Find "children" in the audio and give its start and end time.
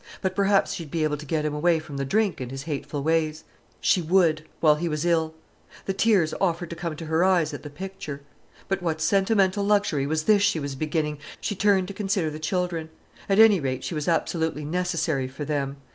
12.39-12.89